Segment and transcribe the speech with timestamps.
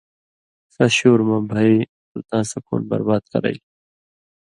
[0.73, 1.73] ݜس شُور مہ بھئ
[2.09, 3.59] تُوں تاں سُکُون برباد کرئیل